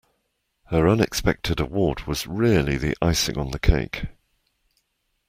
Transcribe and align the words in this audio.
Her 0.71 0.89
unexpected 0.89 1.59
award 1.59 2.07
was 2.07 2.25
really 2.25 2.75
the 2.75 2.97
icing 3.05 3.37
on 3.37 3.51
the 3.51 3.59
cake 3.59 4.05